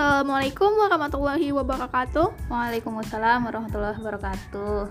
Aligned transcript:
Assalamualaikum 0.00 0.80
warahmatullahi 0.80 1.52
wabarakatuh. 1.52 2.48
Waalaikumsalam 2.48 3.44
warahmatullahi 3.44 4.00
wabarakatuh. 4.00 4.88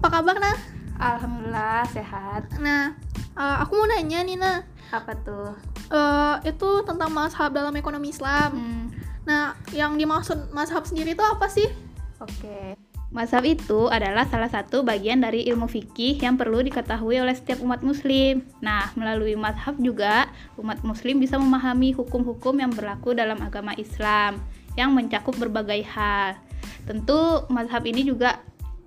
Apa 0.00 0.08
kabar 0.08 0.40
nah? 0.40 0.56
Alhamdulillah 0.96 1.84
sehat. 1.92 2.56
Nah, 2.56 2.96
uh, 3.36 3.60
aku 3.60 3.76
mau 3.76 3.84
nanya 3.84 4.24
nih 4.24 4.40
nah. 4.40 4.64
Apa 4.96 5.12
tuh? 5.12 5.52
Uh, 5.92 6.40
itu 6.48 6.88
tentang 6.88 7.12
mazhab 7.12 7.52
dalam 7.52 7.76
ekonomi 7.76 8.08
Islam. 8.08 8.56
Hmm, 8.56 8.86
Nah, 9.28 9.52
yang 9.76 10.00
dimaksud 10.00 10.56
mazhab 10.56 10.88
sendiri 10.88 11.12
itu 11.12 11.20
apa 11.20 11.44
sih? 11.52 11.68
Oke. 12.16 12.79
Mazhab 13.10 13.42
itu 13.42 13.90
adalah 13.90 14.22
salah 14.30 14.46
satu 14.46 14.86
bagian 14.86 15.18
dari 15.18 15.42
ilmu 15.50 15.66
fikih 15.66 16.22
yang 16.22 16.38
perlu 16.38 16.62
diketahui 16.62 17.18
oleh 17.18 17.34
setiap 17.34 17.58
umat 17.58 17.82
muslim. 17.82 18.46
Nah, 18.62 18.86
melalui 18.94 19.34
mazhab 19.34 19.74
juga 19.82 20.30
umat 20.54 20.78
muslim 20.86 21.18
bisa 21.18 21.34
memahami 21.34 21.90
hukum-hukum 21.90 22.62
yang 22.62 22.70
berlaku 22.70 23.10
dalam 23.10 23.42
agama 23.42 23.74
Islam 23.74 24.38
yang 24.78 24.94
mencakup 24.94 25.34
berbagai 25.42 25.82
hal. 25.90 26.38
Tentu 26.86 27.50
mazhab 27.50 27.82
ini 27.82 28.06
juga 28.06 28.38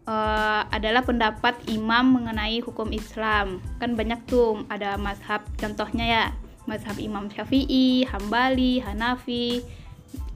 eh, 0.07 0.61
adalah 0.71 1.03
pendapat 1.03 1.59
imam 1.67 2.15
mengenai 2.15 2.63
hukum 2.63 2.95
Islam. 2.95 3.59
Kan 3.83 3.99
banyak 3.99 4.23
tuh 4.23 4.63
ada 4.71 4.95
mazhab 4.95 5.43
contohnya 5.59 6.05
ya, 6.07 6.25
mazhab 6.63 6.95
Imam 6.95 7.27
Syafi'i, 7.27 8.07
Hambali, 8.07 8.79
Hanafi. 8.79 9.67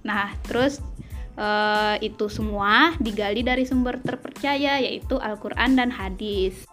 Nah, 0.03 0.35
terus 0.44 0.83
eh, 1.37 1.95
itu 2.01 2.25
semua 2.27 2.97
digali 2.97 3.45
dari 3.45 3.63
sumber 3.63 4.01
terpercaya 4.01 4.81
yaitu 4.81 5.15
Al-Qur'an 5.21 5.77
dan 5.77 5.93
hadis. 5.93 6.65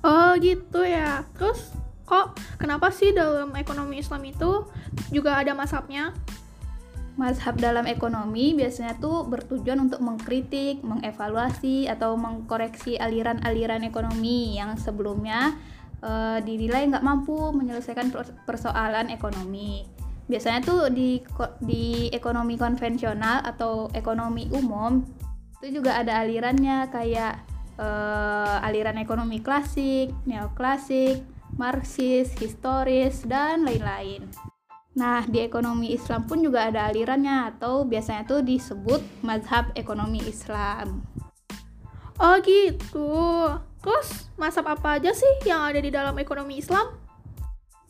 Oh, 0.00 0.34
gitu 0.40 0.82
ya. 0.82 1.22
Terus 1.36 1.76
kok 2.06 2.38
kenapa 2.56 2.88
sih 2.94 3.12
dalam 3.12 3.52
ekonomi 3.58 4.00
Islam 4.00 4.22
itu 4.24 4.64
juga 5.12 5.36
ada 5.36 5.52
mazhabnya? 5.52 6.16
Mazhab 7.16 7.56
dalam 7.56 7.88
ekonomi 7.88 8.52
biasanya 8.52 9.00
tuh 9.00 9.24
bertujuan 9.24 9.88
untuk 9.88 10.04
mengkritik, 10.04 10.84
mengevaluasi 10.84 11.88
atau 11.88 12.12
mengkoreksi 12.14 13.00
aliran-aliran 13.00 13.80
ekonomi 13.88 14.60
yang 14.60 14.76
sebelumnya 14.76 15.56
eh, 16.04 16.38
dinilai 16.44 16.92
nggak 16.92 17.04
mampu 17.04 17.56
menyelesaikan 17.56 18.12
pers- 18.12 18.36
persoalan 18.44 19.08
ekonomi. 19.08 19.88
Biasanya 20.26 20.60
tuh 20.62 20.90
di 20.90 21.22
di 21.62 22.10
ekonomi 22.10 22.58
konvensional 22.58 23.46
atau 23.46 23.86
ekonomi 23.94 24.50
umum 24.50 25.06
itu 25.62 25.80
juga 25.80 26.02
ada 26.02 26.22
alirannya 26.22 26.90
kayak 26.90 27.34
eh, 27.78 28.66
aliran 28.66 28.98
ekonomi 28.98 29.38
klasik, 29.40 30.10
neoklasik, 30.26 31.22
marxis, 31.54 32.34
historis 32.36 33.22
dan 33.24 33.62
lain-lain. 33.62 34.26
Nah, 34.96 35.28
di 35.28 35.44
ekonomi 35.44 35.92
Islam 35.92 36.24
pun 36.24 36.40
juga 36.40 36.72
ada 36.72 36.88
alirannya 36.88 37.52
atau 37.52 37.84
biasanya 37.84 38.24
tuh 38.24 38.40
disebut 38.40 39.04
mazhab 39.20 39.68
ekonomi 39.76 40.24
Islam. 40.24 41.04
Oh, 42.16 42.40
gitu. 42.40 43.12
Terus 43.84 44.32
mazhab 44.40 44.64
apa 44.72 44.96
aja 44.96 45.12
sih 45.12 45.44
yang 45.44 45.68
ada 45.68 45.84
di 45.84 45.92
dalam 45.92 46.16
ekonomi 46.16 46.56
Islam? 46.56 47.05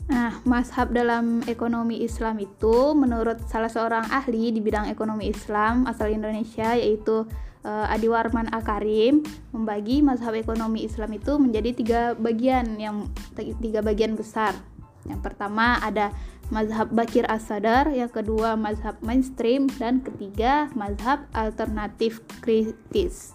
Nah, 0.06 0.38
mazhab 0.46 0.94
dalam 0.94 1.42
ekonomi 1.50 2.06
Islam 2.06 2.38
itu 2.38 2.94
menurut 2.94 3.42
salah 3.50 3.66
seorang 3.66 4.06
ahli 4.06 4.54
di 4.54 4.62
bidang 4.62 4.86
ekonomi 4.86 5.26
Islam 5.26 5.82
asal 5.90 6.14
Indonesia 6.14 6.78
yaitu 6.78 7.26
eh, 7.66 7.86
Adi 7.90 8.06
Warman 8.06 8.46
Akarim 8.54 9.26
membagi 9.50 10.06
mazhab 10.06 10.38
ekonomi 10.38 10.86
Islam 10.86 11.10
itu 11.18 11.34
menjadi 11.42 11.70
tiga 11.74 12.00
bagian 12.14 12.78
yang 12.78 13.10
tiga 13.58 13.82
bagian 13.82 14.14
besar. 14.14 14.54
Yang 15.10 15.26
pertama 15.26 15.82
ada 15.82 16.14
mazhab 16.54 16.86
Bakir 16.94 17.26
As-Sadar, 17.26 17.90
yang 17.90 18.10
kedua 18.10 18.54
mazhab 18.54 18.94
mainstream 19.02 19.66
dan 19.78 20.02
ketiga 20.06 20.70
mazhab 20.78 21.26
alternatif 21.34 22.22
kritis. 22.42 23.34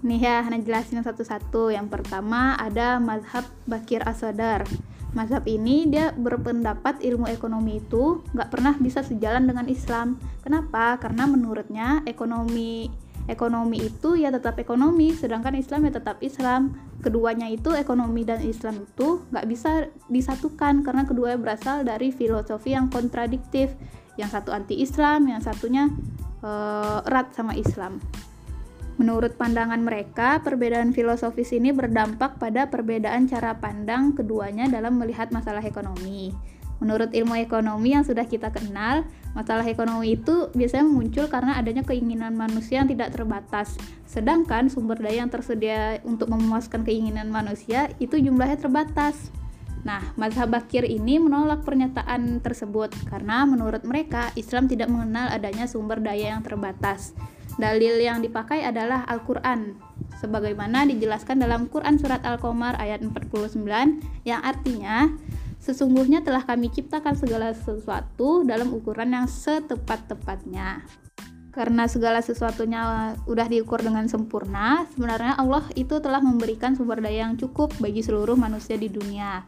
Nih 0.00 0.16
ya, 0.16 0.40
Hana 0.40 0.56
jelasin 0.56 1.04
satu-satu. 1.04 1.68
Yang 1.68 1.92
pertama 1.92 2.56
ada 2.56 2.96
mazhab 2.96 3.44
Bakir 3.68 4.00
Asadar. 4.08 4.64
Mazhab 5.10 5.42
ini 5.50 5.90
dia 5.90 6.14
berpendapat 6.14 7.02
ilmu 7.02 7.26
ekonomi 7.26 7.82
itu 7.82 8.22
nggak 8.30 8.50
pernah 8.50 8.74
bisa 8.78 9.02
sejalan 9.02 9.50
dengan 9.50 9.66
Islam. 9.66 10.18
Kenapa? 10.46 11.02
Karena 11.02 11.26
menurutnya 11.26 12.06
ekonomi 12.06 12.86
ekonomi 13.26 13.78
itu 13.86 14.18
ya 14.18 14.34
tetap 14.34 14.58
ekonomi, 14.58 15.14
sedangkan 15.14 15.54
Islam 15.58 15.86
ya 15.86 15.92
tetap 15.98 16.18
Islam. 16.22 16.78
Keduanya 17.02 17.46
itu 17.50 17.74
ekonomi 17.74 18.22
dan 18.22 18.42
Islam 18.42 18.86
itu 18.86 19.22
nggak 19.30 19.46
bisa 19.50 19.90
disatukan 20.10 20.82
karena 20.86 21.02
keduanya 21.06 21.38
berasal 21.38 21.82
dari 21.86 22.14
filosofi 22.14 22.74
yang 22.74 22.90
kontradiktif. 22.90 23.74
Yang 24.18 24.36
satu 24.36 24.50
anti 24.52 24.78
Islam, 24.78 25.26
yang 25.30 25.40
satunya 25.40 25.88
eh, 26.42 26.98
erat 27.06 27.34
sama 27.34 27.54
Islam. 27.58 28.02
Menurut 29.00 29.32
pandangan 29.40 29.80
mereka, 29.80 30.44
perbedaan 30.44 30.92
filosofis 30.92 31.56
ini 31.56 31.72
berdampak 31.72 32.36
pada 32.36 32.68
perbedaan 32.68 33.24
cara 33.24 33.56
pandang 33.56 34.12
keduanya 34.12 34.68
dalam 34.68 35.00
melihat 35.00 35.32
masalah 35.32 35.64
ekonomi. 35.64 36.36
Menurut 36.84 37.08
ilmu 37.08 37.32
ekonomi 37.40 37.96
yang 37.96 38.04
sudah 38.04 38.28
kita 38.28 38.52
kenal, 38.52 39.08
masalah 39.32 39.64
ekonomi 39.64 40.20
itu 40.20 40.52
biasanya 40.52 40.84
muncul 40.84 41.32
karena 41.32 41.56
adanya 41.56 41.80
keinginan 41.80 42.36
manusia 42.36 42.84
yang 42.84 42.92
tidak 42.92 43.16
terbatas. 43.16 43.80
Sedangkan 44.04 44.68
sumber 44.68 45.00
daya 45.00 45.24
yang 45.24 45.32
tersedia 45.32 46.04
untuk 46.04 46.28
memuaskan 46.28 46.84
keinginan 46.84 47.32
manusia 47.32 47.88
itu 48.04 48.20
jumlahnya 48.20 48.60
terbatas. 48.60 49.32
Nah, 49.80 50.12
mazhab 50.20 50.52
Bakir 50.52 50.84
ini 50.84 51.16
menolak 51.16 51.64
pernyataan 51.64 52.44
tersebut 52.44 52.92
karena 53.08 53.48
menurut 53.48 53.80
mereka 53.80 54.28
Islam 54.36 54.68
tidak 54.68 54.92
mengenal 54.92 55.32
adanya 55.32 55.64
sumber 55.64 56.04
daya 56.04 56.36
yang 56.36 56.44
terbatas. 56.44 57.16
Dalil 57.58 57.98
yang 57.98 58.22
dipakai 58.22 58.62
adalah 58.62 59.02
Al-Quran, 59.10 59.74
sebagaimana 60.22 60.86
dijelaskan 60.86 61.42
dalam 61.42 61.66
Quran 61.66 61.98
Surat 61.98 62.22
Al-Qamar 62.22 62.78
ayat 62.78 63.02
49 63.02 63.64
yang 64.28 64.40
artinya 64.44 65.10
Sesungguhnya 65.60 66.24
telah 66.24 66.40
kami 66.40 66.72
ciptakan 66.72 67.20
segala 67.20 67.52
sesuatu 67.52 68.48
dalam 68.48 68.72
ukuran 68.72 69.12
yang 69.12 69.28
setepat-tepatnya. 69.28 70.80
Karena 71.52 71.84
segala 71.84 72.24
sesuatunya 72.24 73.12
udah 73.28 73.46
diukur 73.50 73.84
dengan 73.84 74.08
sempurna, 74.08 74.88
sebenarnya 74.96 75.36
Allah 75.36 75.68
itu 75.76 76.00
telah 76.00 76.24
memberikan 76.24 76.72
sumber 76.72 77.04
daya 77.04 77.28
yang 77.28 77.36
cukup 77.36 77.76
bagi 77.76 78.00
seluruh 78.00 78.40
manusia 78.40 78.80
di 78.80 78.88
dunia. 78.88 79.44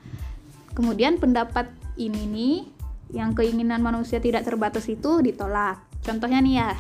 Kemudian 0.76 1.16
pendapat 1.16 1.72
ini 1.96 2.22
nih, 2.28 2.56
yang 3.16 3.32
keinginan 3.32 3.80
manusia 3.80 4.20
tidak 4.20 4.44
terbatas 4.44 4.84
itu 4.92 5.24
ditolak. 5.24 5.80
Contohnya 6.04 6.44
nih 6.44 6.54
ya, 6.60 6.70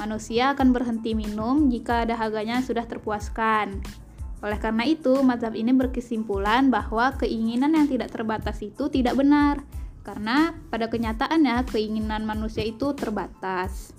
manusia 0.00 0.56
akan 0.56 0.72
berhenti 0.72 1.12
minum 1.12 1.68
jika 1.68 2.08
dahaganya 2.08 2.64
sudah 2.64 2.88
terpuaskan. 2.88 3.84
Oleh 4.40 4.56
karena 4.56 4.88
itu, 4.88 5.20
mazhab 5.20 5.52
ini 5.52 5.76
berkesimpulan 5.76 6.72
bahwa 6.72 7.12
keinginan 7.20 7.76
yang 7.76 7.84
tidak 7.84 8.08
terbatas 8.08 8.56
itu 8.64 8.88
tidak 8.88 9.20
benar, 9.20 9.60
karena 10.00 10.56
pada 10.72 10.88
kenyataannya 10.88 11.68
keinginan 11.68 12.24
manusia 12.24 12.64
itu 12.64 12.96
terbatas. 12.96 13.92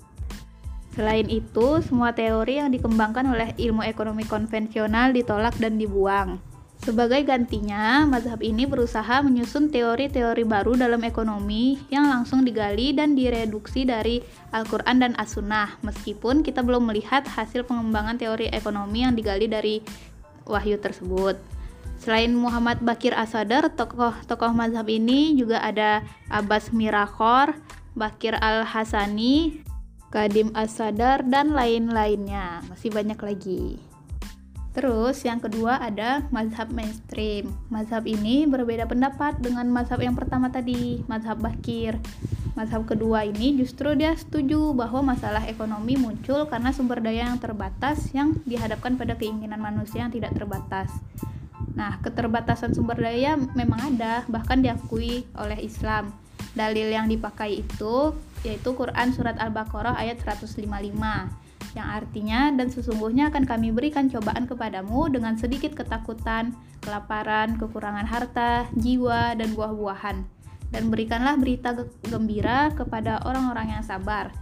Selain 0.92 1.24
itu, 1.30 1.80
semua 1.86 2.12
teori 2.12 2.58
yang 2.58 2.74
dikembangkan 2.74 3.24
oleh 3.30 3.54
ilmu 3.56 3.86
ekonomi 3.86 4.26
konvensional 4.26 5.14
ditolak 5.14 5.54
dan 5.62 5.78
dibuang. 5.78 6.51
Sebagai 6.82 7.22
gantinya, 7.22 8.02
mazhab 8.10 8.42
ini 8.42 8.66
berusaha 8.66 9.22
menyusun 9.22 9.70
teori-teori 9.70 10.42
baru 10.42 10.74
dalam 10.74 11.06
ekonomi 11.06 11.78
yang 11.94 12.10
langsung 12.10 12.42
digali 12.42 12.90
dan 12.90 13.14
direduksi 13.14 13.86
dari 13.86 14.18
Al-Quran 14.50 14.98
dan 14.98 15.14
As-Sunnah, 15.14 15.78
meskipun 15.86 16.42
kita 16.42 16.58
belum 16.58 16.90
melihat 16.90 17.22
hasil 17.22 17.70
pengembangan 17.70 18.18
teori 18.18 18.50
ekonomi 18.50 19.06
yang 19.06 19.14
digali 19.14 19.46
dari 19.46 19.78
wahyu 20.42 20.74
tersebut. 20.74 21.38
Selain 22.02 22.34
Muhammad 22.34 22.82
Bakir 22.82 23.14
Asadar, 23.14 23.70
tokoh-tokoh 23.70 24.50
mazhab 24.50 24.90
ini 24.90 25.38
juga 25.38 25.62
ada 25.62 26.02
Abbas 26.34 26.74
Mirakhor, 26.74 27.54
Bakir 27.94 28.34
Al-Hasani, 28.34 29.62
Kadim 30.10 30.50
Asadar, 30.58 31.22
dan 31.22 31.54
lain-lainnya. 31.54 32.66
Masih 32.66 32.90
banyak 32.90 33.22
lagi. 33.22 33.91
Terus 34.72 35.20
yang 35.28 35.36
kedua 35.36 35.76
ada 35.76 36.24
mazhab 36.32 36.72
mainstream. 36.72 37.52
Mazhab 37.68 38.08
ini 38.08 38.48
berbeda 38.48 38.88
pendapat 38.88 39.36
dengan 39.36 39.68
mazhab 39.68 40.00
yang 40.00 40.16
pertama 40.16 40.48
tadi, 40.48 41.04
mazhab 41.04 41.36
Bakir. 41.44 42.00
Mazhab 42.56 42.84
kedua 42.88 43.24
ini 43.24 43.56
justru 43.56 43.92
dia 43.96 44.16
setuju 44.16 44.72
bahwa 44.72 45.12
masalah 45.12 45.44
ekonomi 45.44 45.96
muncul 46.00 46.48
karena 46.48 46.72
sumber 46.72 47.04
daya 47.04 47.28
yang 47.28 47.40
terbatas 47.40 48.12
yang 48.16 48.36
dihadapkan 48.48 48.96
pada 48.96 49.16
keinginan 49.16 49.60
manusia 49.60 50.04
yang 50.04 50.12
tidak 50.12 50.32
terbatas. 50.36 50.88
Nah, 51.72 52.00
keterbatasan 52.04 52.76
sumber 52.76 53.00
daya 53.00 53.36
memang 53.36 53.96
ada, 53.96 54.24
bahkan 54.28 54.60
diakui 54.60 55.24
oleh 55.36 55.60
Islam. 55.64 56.12
Dalil 56.52 56.92
yang 56.92 57.08
dipakai 57.08 57.60
itu 57.64 58.12
yaitu 58.44 58.74
Quran 58.74 59.14
surat 59.14 59.38
Al-Baqarah 59.38 59.96
ayat 59.96 60.20
155 60.20 60.66
yang 61.72 61.88
artinya 61.88 62.52
dan 62.52 62.68
sesungguhnya 62.68 63.32
akan 63.32 63.48
kami 63.48 63.72
berikan 63.72 64.12
cobaan 64.12 64.44
kepadamu 64.44 65.08
dengan 65.08 65.40
sedikit 65.40 65.72
ketakutan, 65.72 66.52
kelaparan, 66.84 67.56
kekurangan 67.56 68.04
harta, 68.04 68.68
jiwa, 68.76 69.36
dan 69.36 69.56
buah-buahan. 69.56 70.44
dan 70.72 70.88
berikanlah 70.88 71.36
berita 71.36 71.76
gembira 72.08 72.72
kepada 72.72 73.20
orang-orang 73.28 73.76
yang 73.76 73.84
sabar. 73.84 74.32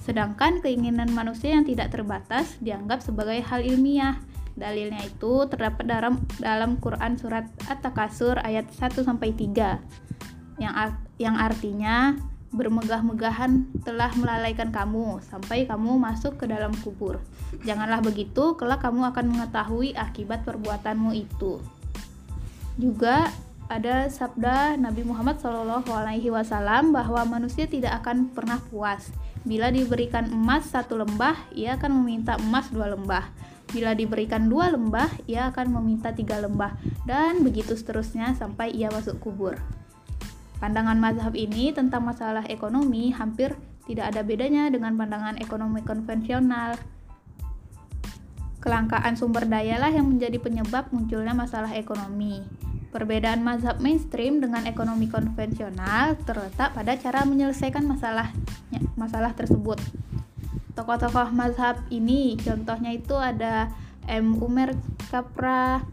Sedangkan 0.00 0.64
keinginan 0.64 1.12
manusia 1.12 1.52
yang 1.52 1.68
tidak 1.68 1.92
terbatas 1.92 2.56
dianggap 2.64 3.04
sebagai 3.04 3.36
hal 3.44 3.60
ilmiah. 3.60 4.16
Dalilnya 4.56 5.04
itu 5.04 5.44
terdapat 5.44 5.84
dalam 5.84 6.24
dalam 6.40 6.80
Quran 6.80 7.20
surat 7.20 7.52
At-Takasur 7.68 8.40
ayat 8.40 8.64
1 8.72 9.04
sampai 9.04 9.36
3 9.36 10.56
yang 10.62 10.74
yang 11.18 11.36
artinya 11.36 12.16
bermegah-megahan 12.54 13.82
telah 13.82 14.14
melalaikan 14.14 14.70
kamu 14.70 15.18
sampai 15.26 15.66
kamu 15.66 15.98
masuk 15.98 16.38
ke 16.38 16.46
dalam 16.46 16.70
kubur. 16.86 17.18
Janganlah 17.66 17.98
begitu, 18.00 18.54
kelak 18.54 18.86
kamu 18.86 19.10
akan 19.10 19.26
mengetahui 19.34 19.98
akibat 19.98 20.46
perbuatanmu 20.46 21.10
itu. 21.18 21.58
Juga 22.78 23.28
ada 23.66 24.06
sabda 24.06 24.78
Nabi 24.78 25.02
Muhammad 25.02 25.42
SAW 25.42 25.82
bahwa 26.94 27.20
manusia 27.26 27.66
tidak 27.66 28.04
akan 28.04 28.30
pernah 28.30 28.62
puas. 28.70 29.10
Bila 29.44 29.68
diberikan 29.68 30.30
emas 30.30 30.70
satu 30.72 30.96
lembah, 30.96 31.36
ia 31.52 31.76
akan 31.76 32.00
meminta 32.00 32.38
emas 32.40 32.72
dua 32.72 32.92
lembah. 32.94 33.28
Bila 33.72 33.92
diberikan 33.92 34.46
dua 34.46 34.70
lembah, 34.70 35.10
ia 35.26 35.50
akan 35.50 35.80
meminta 35.80 36.14
tiga 36.14 36.38
lembah, 36.38 36.78
dan 37.04 37.42
begitu 37.42 37.74
seterusnya 37.74 38.36
sampai 38.38 38.70
ia 38.70 38.88
masuk 38.92 39.18
kubur. 39.18 39.58
Pandangan 40.64 40.96
mazhab 40.96 41.36
ini 41.36 41.76
tentang 41.76 42.08
masalah 42.08 42.48
ekonomi 42.48 43.12
hampir 43.12 43.52
tidak 43.84 44.16
ada 44.16 44.24
bedanya 44.24 44.72
dengan 44.72 44.96
pandangan 44.96 45.36
ekonomi 45.36 45.84
konvensional. 45.84 46.80
Kelangkaan 48.64 49.12
sumber 49.12 49.44
daya 49.44 49.76
lah 49.76 49.92
yang 49.92 50.08
menjadi 50.08 50.40
penyebab 50.40 50.88
munculnya 50.88 51.36
masalah 51.36 51.68
ekonomi. 51.76 52.40
Perbedaan 52.88 53.44
mazhab 53.44 53.76
mainstream 53.84 54.40
dengan 54.40 54.64
ekonomi 54.64 55.04
konvensional 55.04 56.16
terletak 56.24 56.72
pada 56.72 56.96
cara 56.96 57.28
menyelesaikan 57.28 57.84
masalah 57.84 58.32
masalah 58.96 59.36
tersebut. 59.36 59.76
Tokoh-tokoh 60.72 61.28
mazhab 61.36 61.76
ini 61.92 62.40
contohnya 62.40 62.88
itu 62.88 63.12
ada 63.20 63.68
M. 64.08 64.40
Umar 64.40 64.72
Kapra, 65.12 65.84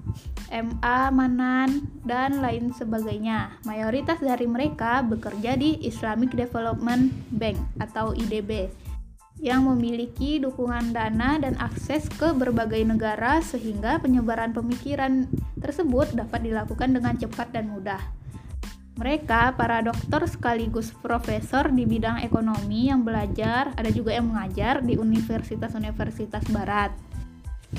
MA 0.52 1.10
Manan, 1.16 1.88
dan 2.04 2.44
lain 2.44 2.76
sebagainya. 2.76 3.56
Mayoritas 3.64 4.20
dari 4.20 4.46
mereka 4.46 5.00
bekerja 5.00 5.56
di 5.56 5.80
Islamic 5.80 6.36
Development 6.36 7.08
Bank 7.32 7.58
atau 7.80 8.12
IDB 8.12 8.68
yang 9.42 9.66
memiliki 9.66 10.38
dukungan 10.38 10.94
dana 10.94 11.42
dan 11.42 11.58
akses 11.58 12.06
ke 12.14 12.30
berbagai 12.36 12.86
negara 12.86 13.42
sehingga 13.42 13.98
penyebaran 13.98 14.54
pemikiran 14.54 15.26
tersebut 15.58 16.14
dapat 16.14 16.46
dilakukan 16.46 16.94
dengan 16.94 17.18
cepat 17.18 17.50
dan 17.50 17.74
mudah. 17.74 18.02
Mereka 19.02 19.58
para 19.58 19.82
dokter 19.82 20.30
sekaligus 20.30 20.94
profesor 20.94 21.74
di 21.74 21.90
bidang 21.90 22.22
ekonomi 22.22 22.94
yang 22.94 23.02
belajar, 23.02 23.74
ada 23.74 23.90
juga 23.90 24.14
yang 24.14 24.30
mengajar 24.30 24.86
di 24.86 24.94
universitas-universitas 25.00 26.46
barat. 26.54 26.94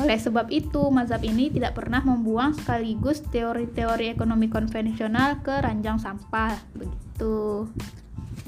Oleh 0.00 0.16
sebab 0.16 0.48
itu, 0.48 0.88
mazhab 0.88 1.20
ini 1.20 1.52
tidak 1.52 1.76
pernah 1.76 2.00
membuang 2.00 2.56
sekaligus 2.56 3.20
teori-teori 3.28 4.08
ekonomi 4.16 4.48
konvensional 4.48 5.44
ke 5.44 5.52
ranjang 5.60 6.00
sampah. 6.00 6.56
Begitu. 6.72 7.68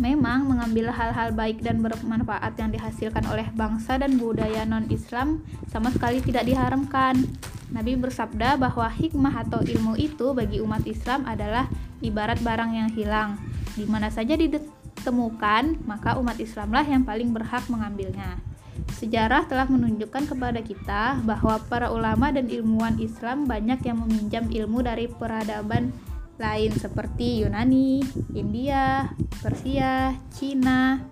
Memang 0.01 0.49
mengambil 0.49 0.91
hal-hal 0.91 1.37
baik 1.37 1.61
dan 1.61 1.85
bermanfaat 1.85 2.57
yang 2.59 2.73
dihasilkan 2.73 3.29
oleh 3.31 3.47
bangsa 3.55 4.01
dan 4.01 4.17
budaya 4.19 4.67
non-Islam 4.67 5.45
sama 5.69 5.93
sekali 5.93 6.25
tidak 6.25 6.49
diharamkan. 6.49 7.29
Nabi 7.71 7.95
bersabda 7.95 8.57
bahwa 8.59 8.91
hikmah 8.91 9.47
atau 9.47 9.63
ilmu 9.63 9.95
itu 10.01 10.35
bagi 10.35 10.59
umat 10.65 10.83
Islam 10.89 11.29
adalah 11.29 11.71
ibarat 12.03 12.41
barang 12.43 12.71
yang 12.75 12.91
hilang. 12.91 13.39
Di 13.79 13.87
mana 13.87 14.11
saja 14.11 14.35
ditemukan, 14.35 15.87
maka 15.87 16.17
umat 16.19 16.41
Islamlah 16.43 16.89
yang 16.89 17.07
paling 17.07 17.31
berhak 17.31 17.63
mengambilnya. 17.71 18.54
Sejarah 18.95 19.45
telah 19.51 19.67
menunjukkan 19.67 20.31
kepada 20.33 20.61
kita 20.63 21.21
bahwa 21.27 21.59
para 21.67 21.91
ulama 21.91 22.31
dan 22.31 22.47
ilmuwan 22.47 22.97
Islam 23.03 23.45
banyak 23.45 23.83
yang 23.85 23.99
meminjam 24.07 24.45
ilmu 24.49 24.81
dari 24.87 25.11
peradaban 25.11 25.93
lain 26.39 26.73
seperti 26.75 27.43
Yunani, 27.47 28.03
India, 28.35 29.15
Persia, 29.39 30.19
Cina, 30.35 31.03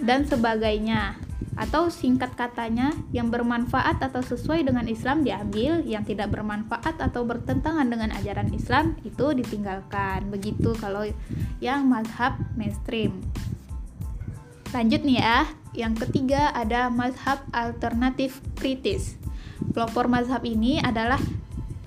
dan 0.00 0.24
sebagainya. 0.24 1.16
Atau 1.52 1.92
singkat 1.92 2.32
katanya, 2.32 2.96
yang 3.12 3.28
bermanfaat 3.28 4.00
atau 4.00 4.24
sesuai 4.24 4.64
dengan 4.64 4.88
Islam 4.88 5.20
diambil, 5.20 5.84
yang 5.84 6.00
tidak 6.00 6.32
bermanfaat 6.32 6.96
atau 6.96 7.28
bertentangan 7.28 7.84
dengan 7.92 8.08
ajaran 8.16 8.48
Islam 8.56 8.96
itu 9.04 9.36
ditinggalkan. 9.36 10.32
Begitu 10.32 10.72
kalau 10.80 11.04
yang 11.60 11.84
mazhab 11.84 12.40
mainstream. 12.56 13.20
Lanjut 14.72 15.04
nih 15.04 15.20
ya, 15.20 15.44
yang 15.76 15.92
ketiga 15.92 16.48
ada 16.56 16.88
mazhab 16.88 17.44
alternatif 17.52 18.40
kritis. 18.56 19.20
Pelopor 19.76 20.08
mazhab 20.08 20.40
ini 20.48 20.80
adalah 20.80 21.20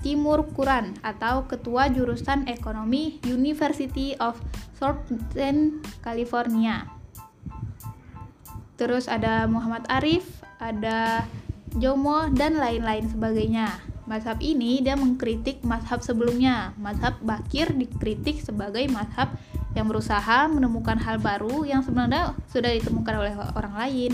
Timur 0.06 0.46
Kuran 0.54 0.94
atau 1.02 1.50
Ketua 1.50 1.90
Jurusan 1.90 2.46
Ekonomi 2.46 3.18
University 3.26 4.14
of 4.22 4.38
Southern 4.78 5.82
California. 5.98 6.86
Terus 8.78 9.10
ada 9.10 9.50
Muhammad 9.50 9.82
Arif, 9.90 10.46
ada 10.62 11.26
Jomo, 11.74 12.30
dan 12.30 12.54
lain-lain 12.54 13.10
sebagainya. 13.10 13.82
Mazhab 14.06 14.38
ini 14.38 14.78
dia 14.78 14.94
mengkritik 14.94 15.66
mazhab 15.66 16.06
sebelumnya. 16.06 16.70
Mazhab 16.78 17.18
Bakir 17.18 17.74
dikritik 17.74 18.38
sebagai 18.38 18.86
mazhab 18.94 19.34
yang 19.76 19.92
berusaha 19.92 20.48
menemukan 20.48 20.96
hal 20.96 21.20
baru 21.20 21.68
yang 21.68 21.84
sebenarnya 21.84 22.32
sudah 22.48 22.72
ditemukan 22.72 23.14
oleh 23.20 23.34
orang 23.52 23.74
lain, 23.76 24.12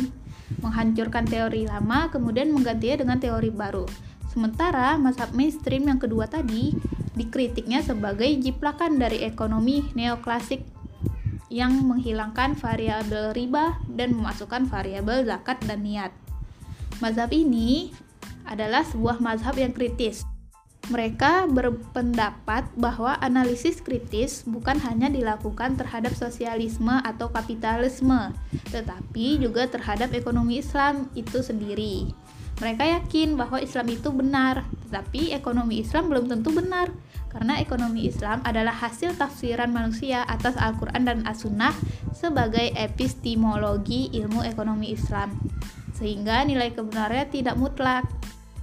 menghancurkan 0.58 1.22
teori 1.24 1.70
lama 1.70 2.10
kemudian 2.10 2.50
menggantinya 2.50 3.06
dengan 3.06 3.18
teori 3.22 3.54
baru. 3.54 3.86
Sementara 4.26 4.98
mazhab 4.98 5.30
mainstream 5.30 5.86
yang 5.86 6.02
kedua 6.02 6.26
tadi 6.26 6.74
dikritiknya 7.14 7.84
sebagai 7.86 8.26
jiplakan 8.42 8.98
dari 8.98 9.22
ekonomi 9.22 9.86
neoklasik 9.94 10.66
yang 11.52 11.76
menghilangkan 11.84 12.56
variabel 12.56 13.36
riba 13.36 13.76
dan 13.92 14.16
memasukkan 14.16 14.66
variabel 14.66 15.22
zakat 15.28 15.60
dan 15.68 15.84
niat. 15.84 16.10
Mazhab 16.98 17.30
ini 17.30 17.92
adalah 18.48 18.82
sebuah 18.82 19.20
mazhab 19.20 19.54
yang 19.60 19.70
kritis 19.76 20.24
mereka 20.92 21.48
berpendapat 21.48 22.68
bahwa 22.76 23.16
analisis 23.24 23.80
kritis 23.80 24.44
bukan 24.44 24.76
hanya 24.84 25.08
dilakukan 25.08 25.80
terhadap 25.80 26.12
sosialisme 26.12 26.92
atau 27.00 27.32
kapitalisme, 27.32 28.36
tetapi 28.68 29.40
juga 29.40 29.64
terhadap 29.72 30.12
ekonomi 30.12 30.60
Islam 30.60 31.08
itu 31.16 31.40
sendiri. 31.40 32.12
Mereka 32.60 32.84
yakin 32.84 33.40
bahwa 33.40 33.56
Islam 33.64 33.88
itu 33.88 34.12
benar, 34.12 34.68
tetapi 34.86 35.32
ekonomi 35.32 35.80
Islam 35.80 36.12
belum 36.12 36.28
tentu 36.28 36.52
benar, 36.52 36.92
karena 37.32 37.56
ekonomi 37.58 38.04
Islam 38.04 38.44
adalah 38.44 38.76
hasil 38.76 39.16
tafsiran 39.16 39.72
manusia 39.72 40.28
atas 40.28 40.60
Al-Quran 40.60 41.08
dan 41.08 41.18
As-Sunnah 41.24 41.72
sebagai 42.12 42.70
epistemologi 42.76 44.12
ilmu 44.12 44.44
ekonomi 44.44 44.92
Islam, 44.92 45.32
sehingga 45.96 46.44
nilai 46.44 46.76
kebenarannya 46.76 47.32
tidak 47.32 47.56
mutlak. 47.56 48.04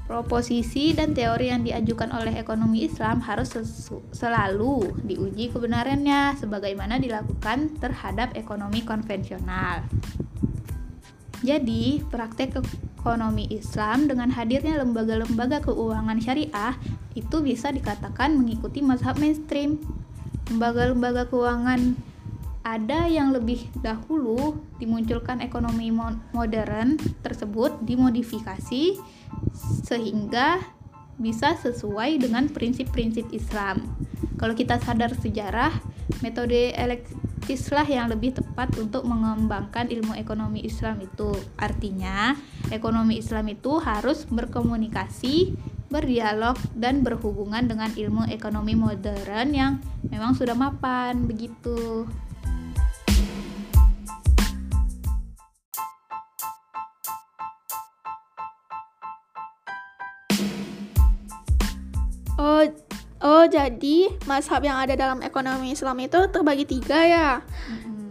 Proposisi 0.09 0.89
dan 0.97 1.13
teori 1.13 1.53
yang 1.53 1.61
diajukan 1.61 2.09
oleh 2.09 2.33
ekonomi 2.41 2.81
Islam 2.81 3.21
harus 3.21 3.53
selalu 4.09 4.97
diuji 5.05 5.53
kebenarannya 5.53 6.33
sebagaimana 6.33 6.97
dilakukan 6.97 7.77
terhadap 7.77 8.33
ekonomi 8.33 8.81
konvensional. 8.81 9.85
Jadi, 11.45 12.01
praktek 12.09 12.57
ekonomi 12.97 13.53
Islam 13.53 14.09
dengan 14.09 14.33
hadirnya 14.33 14.81
lembaga-lembaga 14.81 15.61
keuangan 15.61 16.17
syariah 16.17 16.73
itu 17.13 17.45
bisa 17.45 17.69
dikatakan 17.69 18.33
mengikuti 18.33 18.81
mazhab 18.81 19.13
mainstream. 19.21 19.77
Lembaga-lembaga 20.49 21.29
keuangan 21.29 21.93
ada 22.65 23.07
yang 23.07 23.31
lebih 23.31 23.71
dahulu 23.79 24.59
dimunculkan 24.83 25.39
ekonomi 25.39 25.95
modern 26.35 26.99
tersebut 27.23 27.77
dimodifikasi 27.87 28.99
sehingga 29.57 30.59
bisa 31.19 31.53
sesuai 31.59 32.23
dengan 32.23 32.47
prinsip-prinsip 32.47 33.27
Islam. 33.35 33.83
Kalau 34.39 34.55
kita 34.55 34.79
sadar 34.79 35.11
sejarah, 35.19 35.75
metode 36.23 36.71
elektislah 36.71 37.83
yang 37.83 38.07
lebih 38.07 38.39
tepat 38.39 38.71
untuk 38.79 39.03
mengembangkan 39.03 39.91
ilmu 39.91 40.15
ekonomi 40.15 40.63
Islam 40.63 41.03
itu. 41.03 41.35
Artinya, 41.59 42.39
ekonomi 42.71 43.19
Islam 43.19 43.51
itu 43.51 43.83
harus 43.83 44.23
berkomunikasi, 44.31 45.59
berdialog, 45.91 46.55
dan 46.71 47.03
berhubungan 47.03 47.67
dengan 47.67 47.91
ilmu 47.91 48.31
ekonomi 48.31 48.79
modern 48.79 49.47
yang 49.51 49.71
memang 50.07 50.31
sudah 50.39 50.55
mapan, 50.55 51.27
begitu. 51.27 52.07
Oh, 63.19 63.43
jadi 63.43 64.15
mazhab 64.31 64.63
yang 64.63 64.79
ada 64.79 64.95
dalam 64.95 65.19
ekonomi 65.19 65.75
Islam 65.75 65.99
itu 65.99 66.19
terbagi 66.31 66.63
tiga 66.63 67.03
ya. 67.03 67.29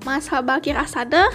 Mazhab 0.05 0.45
Bakir 0.45 0.77
Asadah, 0.77 1.33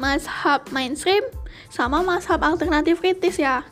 mazhab 0.00 0.64
mainstream, 0.72 1.20
sama 1.68 2.00
mazhab 2.00 2.40
alternatif 2.40 3.04
kritis 3.04 3.36
ya. 3.36 3.68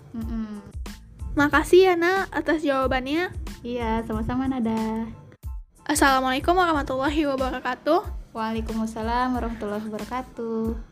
Makasih 1.38 1.88
ya, 1.88 1.94
Nak, 1.97 2.28
atas 2.37 2.61
jawabannya. 2.61 3.32
Iya, 3.64 4.04
sama-sama 4.04 4.44
Nada. 4.44 5.09
Assalamualaikum 5.88 6.52
warahmatullahi 6.52 7.25
wabarakatuh. 7.25 8.04
Waalaikumsalam 8.37 9.40
warahmatullahi 9.40 9.88
wabarakatuh. 9.88 10.89